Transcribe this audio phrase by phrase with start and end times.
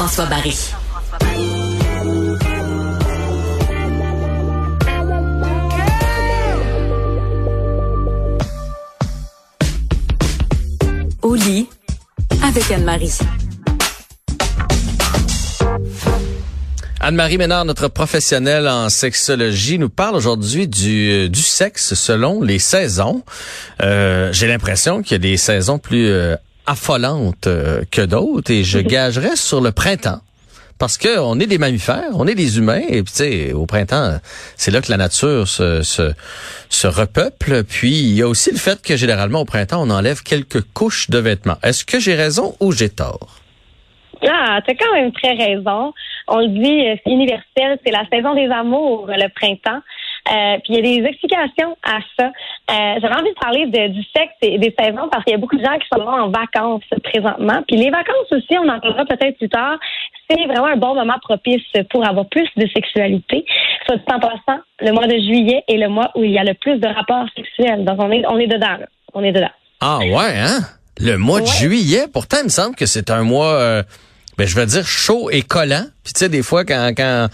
[0.00, 0.56] Jean-François Barry.
[11.20, 11.68] Au lit
[12.42, 13.18] avec Anne-Marie.
[17.00, 23.22] Anne-Marie Ménard, notre professionnelle en sexologie, nous parle aujourd'hui du, euh, sexe selon les saisons.
[23.82, 26.36] Euh, J'ai l'impression qu'il y a des saisons plus euh,
[26.70, 30.20] affolantes euh, que d'autres et je gagerais sur le printemps.
[30.78, 33.66] Parce que on est des mammifères, on est des humains, et puis tu sais, au
[33.66, 34.18] printemps,
[34.56, 36.14] c'est là que la nature se, se,
[36.70, 37.64] se repeuple.
[37.64, 41.10] Puis il y a aussi le fait que généralement au printemps, on enlève quelques couches
[41.10, 41.58] de vêtements.
[41.62, 43.40] Est-ce que j'ai raison ou j'ai tort?
[44.26, 45.92] Ah, t'as quand même très raison.
[46.28, 49.80] On le dit, euh, c'est universel, c'est la saison des amours, le printemps.
[50.28, 52.26] Euh, puis il y a des explications à ça.
[52.26, 55.38] Euh, J'avais envie de parler de, du sexe et des saisons parce qu'il y a
[55.38, 57.62] beaucoup de gens qui sont en vacances présentement.
[57.66, 59.78] Puis les vacances aussi, on en parlera peut-être plus tard.
[60.28, 63.44] C'est vraiment un bon moment propice pour avoir plus de sexualité.
[63.86, 66.44] Soit dit en passant, le mois de juillet est le mois où il y a
[66.44, 67.84] le plus de rapports sexuels.
[67.84, 68.76] Donc on est on est dedans.
[68.78, 68.86] Là.
[69.14, 69.50] On est dedans.
[69.80, 70.60] Ah ouais, hein?
[71.00, 73.82] Le mois de juillet, pourtant, il me semble que c'est un mois, euh,
[74.40, 75.84] ben, je vais dire chaud et collant.
[76.02, 77.28] Puis tu sais, des fois, quand, quand,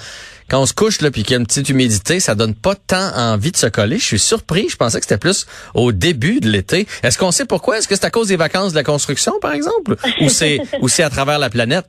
[0.50, 2.74] quand on se couche là, puis qu'il y a une petite humidité, ça donne pas
[2.74, 3.98] tant envie de se coller.
[3.98, 4.68] Je suis surpris.
[4.68, 6.88] Je pensais que c'était plus au début de l'été.
[7.04, 7.78] Est-ce qu'on sait pourquoi?
[7.78, 10.88] Est-ce que c'est à cause des vacances de la construction, par exemple, ou c'est, ou
[10.88, 11.86] c'est à travers la planète?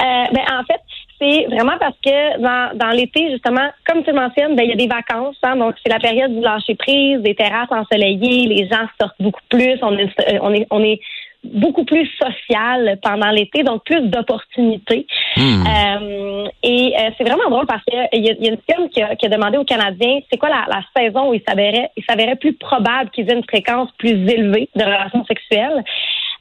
[0.00, 0.80] Euh, ben, en fait,
[1.20, 4.74] c'est vraiment parce que dans, dans l'été, justement, comme tu le mentionnes, ben, il y
[4.74, 5.38] a des vacances.
[5.42, 9.42] Hein, donc, c'est la période du lâcher prise, des terrasses ensoleillées, les gens sortent beaucoup
[9.48, 11.00] plus, on est, euh, on est, on est
[11.44, 15.06] beaucoup plus social pendant l'été, donc plus d'opportunités.
[15.36, 15.64] Hmm.
[15.66, 18.88] Euh, et euh, c'est vraiment drôle parce qu'il y, a- il y a une firme
[18.90, 21.90] qui a, qui a demandé aux Canadiens c'est quoi la, la saison où il s'avérait,
[21.96, 25.84] il s'avérait plus probable qu'ils aient une fréquence plus élevée de relations sexuelles.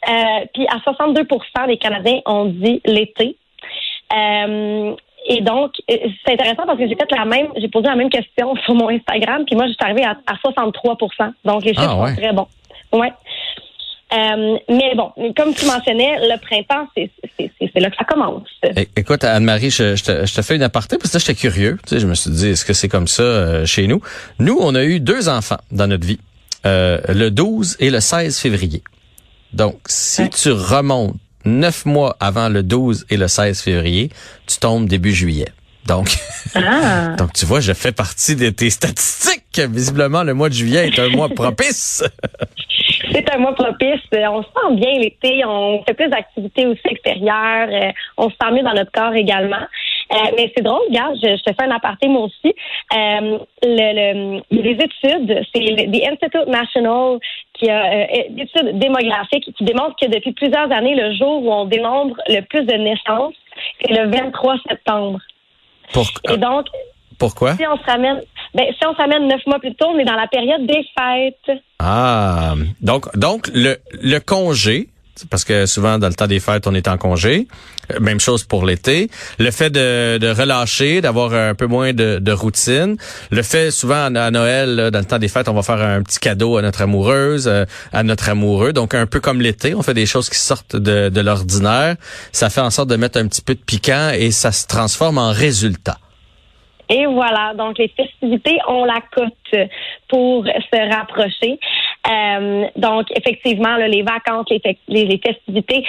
[0.10, 1.24] Euh, puis à 62
[1.68, 3.36] des Canadiens ont dit l'été.
[5.30, 8.56] Et donc, c'est intéressant parce que j'ai fait la même, j'ai posé la même question
[8.66, 12.02] sur mon Instagram, puis moi, je suis arrivée à, à 63% Donc, les chiffres Ah
[12.02, 12.10] ouais.
[12.12, 12.48] sont très bons.
[12.94, 13.12] Ouais.
[14.14, 18.48] Euh, mais bon, comme tu mentionnais, le printemps, c'est là que ça commence.
[18.64, 21.78] É- Écoute, Anne-Marie, je, je, te, je te fais une aparté parce que j'étais curieux.
[21.86, 24.02] Tu sais, je me suis dit, est-ce que c'est comme ça euh, chez nous?
[24.40, 26.20] Nous, on a eu deux enfants dans notre vie,
[26.66, 28.82] euh, le 12 et le 16 février.
[29.52, 30.30] Donc, si Ouais.
[30.30, 31.16] tu remontes
[31.46, 34.10] neuf mois avant le 12 et le 16 février,
[34.48, 35.50] tu tombes début juillet.
[35.86, 36.18] Donc,
[36.56, 37.16] Ah!
[37.18, 39.44] donc tu vois, je fais partie de tes statistiques.
[39.58, 42.04] Visiblement, le mois de juillet est un mois propice.
[43.12, 44.02] C'est un mois propice.
[44.14, 45.44] Euh, On se sent bien l'été.
[45.46, 47.70] On fait plus d'activités aussi extérieures.
[47.72, 49.66] Euh, On se sent mieux dans notre corps également.
[50.14, 52.56] Euh, mais c'est drôle, regarde, je, je te fais un aparté moi aussi.
[52.96, 55.60] Euh, le, le- il y a des études, c'est
[55.92, 57.20] the Institute National
[57.54, 61.66] qui a euh, d'études démographiques qui démontrent que depuis plusieurs années, le jour où on
[61.66, 63.34] dénombre le plus de naissances,
[63.82, 65.20] c'est le 23 septembre.
[65.92, 66.68] Pour- Et donc,
[67.20, 67.56] pourquoi?
[67.56, 68.22] si on se ramène,
[68.58, 70.84] ben, si on se ramène neuf mois plus tôt, on est dans la période des
[70.98, 71.58] fêtes.
[71.80, 74.90] Ah, donc donc le le congé
[75.30, 77.48] parce que souvent dans le temps des fêtes on est en congé.
[77.92, 79.10] Euh, Même chose pour l'été.
[79.40, 82.98] Le fait de, de relâcher, d'avoir un peu moins de, de routine.
[83.32, 85.82] Le fait souvent à à Noël, là, dans le temps des fêtes, on va faire
[85.82, 88.74] un petit cadeau à notre amoureuse, euh, à notre amoureux.
[88.74, 91.96] Donc un peu comme l'été, on fait des choses qui sortent de, de l'ordinaire.
[92.32, 95.18] Ça fait en sorte de mettre un petit peu de piquant et ça se transforme
[95.18, 95.98] en résultat.
[96.90, 99.68] Et voilà, donc les festivités ont la cote
[100.08, 101.60] pour se rapprocher.
[102.10, 105.84] Euh, donc effectivement, là, les vacances, les, fe- les, festivités,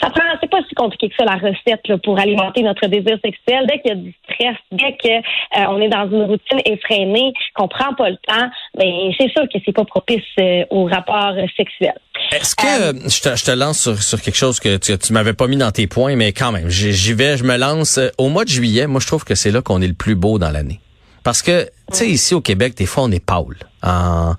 [0.00, 3.18] ça prend, c'est pas si compliqué que ça la recette là, pour alimenter notre désir
[3.24, 3.66] sexuel.
[3.66, 7.32] Dès qu'il y a du stress, dès que euh, on est dans une routine effrénée,
[7.54, 11.34] qu'on prend pas le temps, ben c'est sûr que c'est pas propice euh, au rapport
[11.56, 11.94] sexuel.
[12.30, 15.12] Est-ce que euh, je, te, je te lance sur, sur quelque chose que tu, tu
[15.12, 17.98] m'avais pas mis dans tes points, mais quand même, j'y vais, je me lance.
[17.98, 20.14] Euh, Au mois de juillet, moi, je trouve que c'est là qu'on est le plus
[20.14, 20.80] beau dans l'année.
[21.24, 23.56] Parce que, tu sais, ici au Québec, des fois, on est pâle.
[23.82, 24.34] En,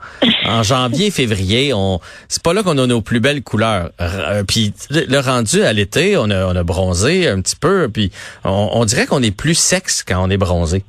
[0.46, 3.92] en janvier, février, on c'est pas là qu'on a nos plus belles couleurs.
[4.02, 7.90] Euh, Puis le le rendu à l'été, on a, on a bronzé un petit peu,
[7.90, 8.12] puis
[8.44, 10.84] on, on dirait qu'on est plus sexe quand on est bronzé.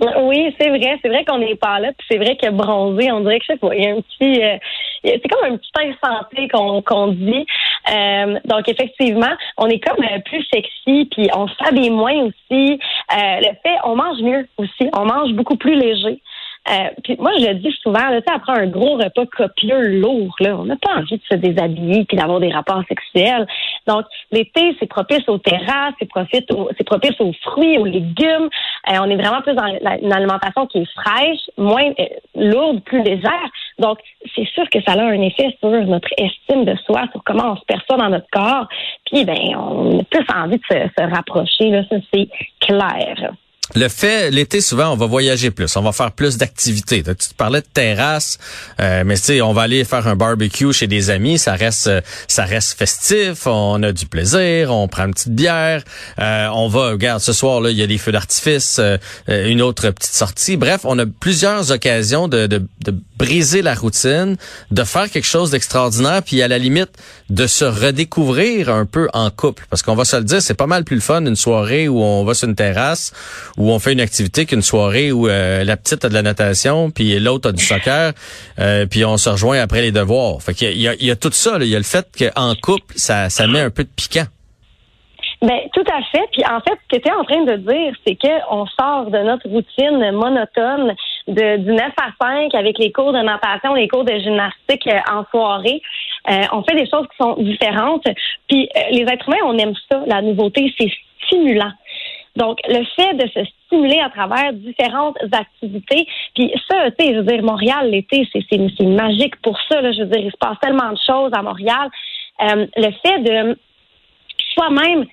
[0.00, 3.20] Oui, c'est vrai, c'est vrai qu'on n'est pas là, puis c'est vrai que bronzé, on
[3.20, 4.56] dirait que je sais pas, il y a un petit, euh,
[5.04, 7.46] c'est comme un petit air santé qu'on qu'on dit.
[7.92, 12.80] Euh, donc effectivement, on est comme euh, plus sexy, puis on s'habille moins aussi.
[13.12, 16.22] Euh, le fait, on mange mieux aussi, on mange beaucoup plus léger.
[16.68, 20.56] Euh, puis moi, je le dis souvent, là, après un gros repas copieux, lourd, là,
[20.58, 23.46] on n'a pas envie de se déshabiller puis d'avoir des rapports sexuels.
[23.86, 26.44] Donc, l'été, c'est propice aux terrasses, c'est propice,
[26.76, 28.50] c'est propice aux fruits, aux légumes.
[28.88, 29.66] Euh, on est vraiment plus dans
[30.02, 32.04] une alimentation qui est fraîche, moins euh,
[32.36, 33.50] lourde, plus légère.
[33.78, 33.98] Donc,
[34.36, 37.56] c'est sûr que ça a un effet sur notre estime de soi, sur comment on
[37.56, 38.68] se perçoit dans notre corps.
[39.06, 42.28] Puis, ben, on a plus envie de se, se rapprocher, là, ça c'est
[42.60, 43.32] clair.
[43.74, 47.02] Le fait, l'été, souvent, on va voyager plus, on va faire plus d'activités.
[47.02, 48.38] Tu te parlais de terrasse,
[48.80, 52.00] euh, mais tu on va aller faire un barbecue chez des amis, ça reste, euh,
[52.26, 55.82] ça reste festif, on a du plaisir, on prend une petite bière,
[56.18, 58.80] euh, on va, regarde, ce soir là, il y a des feux d'artifice,
[59.28, 60.56] une autre petite sortie.
[60.56, 64.36] Bref, on a plusieurs occasions de, de, de briser la routine,
[64.70, 66.90] de faire quelque chose d'extraordinaire, puis à la limite
[67.28, 70.66] de se redécouvrir un peu en couple, parce qu'on va se le dire, c'est pas
[70.66, 73.12] mal plus le fun une soirée où on va sur une terrasse
[73.60, 76.90] où on fait une activité qu'une soirée où euh, la petite a de la natation,
[76.90, 78.12] puis l'autre a du soccer,
[78.58, 80.40] euh, puis on se rejoint après les devoirs.
[80.40, 81.58] Fait qu'il il y a, tout ça.
[81.60, 84.24] Il y a le fait qu'en couple, ça, ça met un peu de piquant.
[85.42, 86.26] Ben tout à fait.
[86.32, 89.18] Puis en fait, ce que tu es en train de dire, c'est qu'on sort de
[89.18, 90.94] notre routine monotone
[91.28, 94.98] de, du 9 à 5 avec les cours de natation, les cours de gymnastique euh,
[95.12, 95.82] en soirée.
[96.52, 98.06] on fait des choses qui sont différentes.
[98.48, 100.90] Puis les êtres humains, on aime ça, la nouveauté, c'est
[101.26, 101.72] stimulant.
[102.40, 107.18] Donc, le fait de se stimuler à travers différentes activités, puis ça, tu sais, je
[107.18, 109.92] veux dire, Montréal, l'été, c'est magique pour ça.
[109.92, 111.90] Je veux dire, il se passe tellement de choses à Montréal.
[112.40, 113.58] Euh, le fait de
[114.54, 115.04] soi-même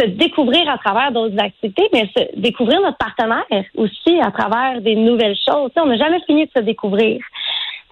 [0.00, 3.44] se découvrir à travers d'autres activités, mais se découvrir notre partenaire
[3.76, 5.70] aussi à travers des nouvelles choses.
[5.70, 7.20] Tu sais, on n'a jamais fini de se découvrir.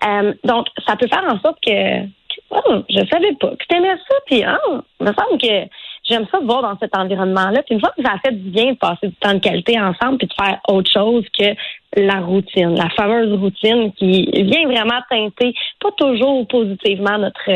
[0.05, 2.03] Euh, donc, ça peut faire en sorte que,
[2.51, 5.69] oh, je savais pas que tu aimais ça, puis oh, il me semble que
[6.05, 7.63] j'aime ça voir dans cet environnement-là.
[7.63, 10.19] Puis une fois que ça fait du bien de passer du temps de qualité ensemble
[10.19, 11.55] puis de faire autre chose que
[11.97, 17.51] la routine, la fameuse routine qui vient vraiment teinter pas toujours positivement notre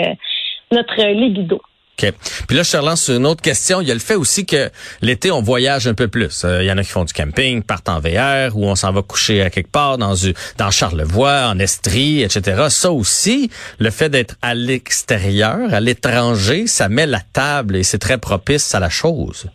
[0.72, 1.60] notre libido.
[1.98, 2.12] OK.
[2.46, 3.81] Puis là, je te relance sur une autre question.
[3.81, 4.70] Il y a le fait aussi que
[5.00, 6.44] l'été, on voyage un peu plus.
[6.44, 8.93] Euh, il y en a qui font du camping, partent en VR, ou on s'en
[8.93, 10.14] va coucher à quelque part dans,
[10.58, 12.66] dans Charlevoix, en Estrie, etc.
[12.69, 17.99] Ça aussi, le fait d'être à l'extérieur, à l'étranger, ça met la table et c'est
[17.99, 19.46] très propice à la chose.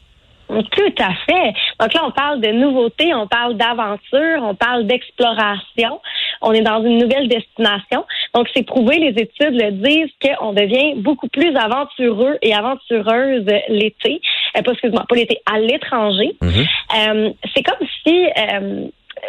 [0.52, 1.54] Tout à fait.
[1.80, 6.02] Donc là, on parle de nouveautés, on parle d'aventure, on parle d'exploration.
[6.42, 8.06] On est dans une nouvelle destination.
[8.34, 14.22] Donc, c'est prouvé, les études le disent, qu'on devient beaucoup plus aventureux et aventureuse l'été.
[14.58, 16.36] Euh, pas, excuse-moi, pas l'été, à l'étranger.
[16.42, 16.68] Mm-hmm.
[16.98, 18.88] Euh, c'est comme si euh,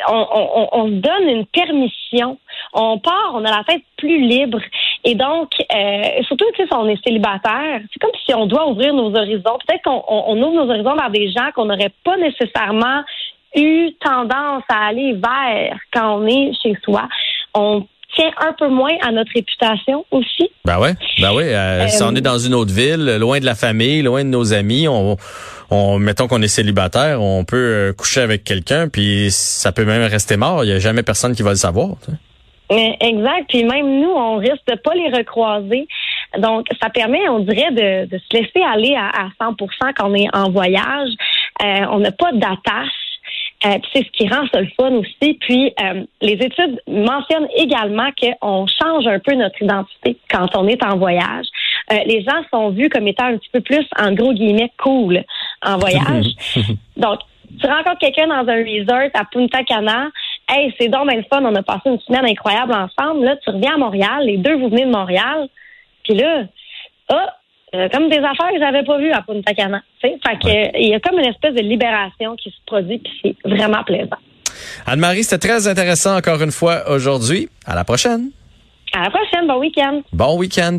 [0.09, 2.39] on, on, on, donne une permission.
[2.73, 4.61] On part, on a la tête plus libre.
[5.05, 9.15] Et donc, euh, surtout si on est célibataire, c'est comme si on doit ouvrir nos
[9.15, 9.59] horizons.
[9.67, 13.03] Peut-être qu'on on, ouvre nos horizons vers des gens qu'on n'aurait pas nécessairement
[13.55, 17.09] eu tendance à aller vers quand on est chez soi.
[17.55, 20.51] On tient un peu moins à notre réputation aussi.
[20.65, 21.55] Ben ouais, ben ouais.
[21.55, 24.53] Euh, si on est dans une autre ville, loin de la famille, loin de nos
[24.53, 25.17] amis, on,
[25.71, 30.03] on mettons qu'on est célibataire, on peut euh, coucher avec quelqu'un, puis ça peut même
[30.03, 30.65] rester mort.
[30.65, 31.97] Il y a jamais personne qui va le savoir.
[32.71, 33.45] Exact.
[33.49, 35.87] Puis même nous, on risque de pas les recroiser.
[36.39, 39.57] Donc, ça permet, on dirait, de, de se laisser aller à, à 100
[39.97, 41.11] quand on est en voyage.
[41.63, 42.89] Euh, on n'a pas d'attache.
[43.65, 45.35] Euh, c'est ce qui rend ça le fun aussi.
[45.41, 50.83] Puis euh, les études mentionnent également qu'on change un peu notre identité quand on est
[50.85, 51.47] en voyage.
[51.93, 55.23] Euh, les gens sont vus comme étant un petit peu plus, en gros guillemets, cool
[55.63, 56.27] en voyage.
[56.97, 57.21] Donc,
[57.61, 60.09] tu rencontres quelqu'un dans un resort à Punta Cana,
[60.49, 63.25] hey, c'est donc bien le fun, on a passé une semaine incroyable ensemble.
[63.25, 65.49] Là, tu reviens à Montréal, les deux, vous venez de Montréal.
[66.03, 66.45] Puis là,
[67.11, 67.37] ah,
[67.75, 69.83] euh, comme des affaires que j'avais pas vues à Punta Cana.
[70.01, 73.49] Fait que, il y a comme une espèce de libération qui se produit, puis c'est
[73.49, 74.19] vraiment plaisant.
[74.87, 77.49] Anne-Marie, c'était très intéressant encore une fois aujourd'hui.
[77.67, 78.31] À la prochaine.
[78.93, 79.47] À la prochaine.
[79.49, 80.03] Bon week-end.
[80.13, 80.79] Bon week-end.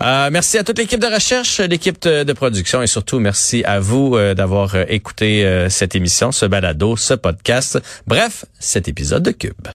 [0.00, 4.14] Euh, merci à toute l'équipe de recherche, l'équipe de, production et surtout merci à vous
[4.14, 7.80] euh, d'avoir écouté cette émission, ce balado, ce podcast.
[8.06, 9.68] Bref, cet épisode de Cube.